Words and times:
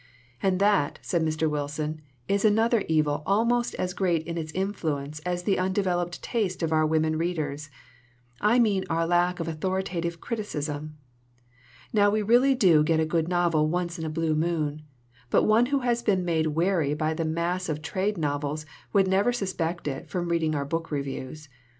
"And 0.41 0.57
that," 0.59 0.97
said 1.03 1.21
Mr. 1.21 1.47
Wilson, 1.47 2.01
"is 2.27 2.43
another 2.43 2.83
evil 2.87 3.21
almost 3.27 3.75
as 3.75 3.93
great 3.93 4.25
in 4.25 4.35
its 4.35 4.51
influence 4.53 5.19
as 5.27 5.43
the 5.43 5.59
undeveloped 5.59 6.23
taste 6.23 6.63
of 6.63 6.71
our 6.71 6.87
women 6.87 7.19
readers. 7.19 7.69
I 8.39 8.57
mean 8.57 8.83
our 8.89 9.05
lack 9.05 9.39
of 9.39 9.47
authoritative 9.47 10.19
criticism. 10.19 10.97
Now 11.93 12.09
we 12.09 12.23
really 12.23 12.55
do 12.55 12.83
get 12.83 12.99
a 12.99 13.05
good 13.05 13.27
novel 13.27 13.67
once 13.69 13.99
in 13.99 14.03
a 14.05 14.09
blue 14.09 14.33
moon, 14.33 14.81
but 15.29 15.43
one 15.43 15.67
who 15.67 15.81
has 15.81 16.01
been 16.01 16.25
made 16.25 16.47
wary 16.47 16.95
by 16.95 17.13
the 17.13 17.23
mass 17.23 17.69
of 17.69 17.83
trade 17.83 18.17
novels 18.17 18.65
would 18.93 19.07
never 19.07 19.31
suspect 19.31 19.87
it 19.87 20.09
from 20.09 20.29
reading 20.29 20.55
our 20.55 20.65
book 20.65 20.89
reviews. 20.89 21.47